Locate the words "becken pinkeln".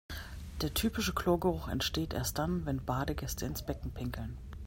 3.63-4.35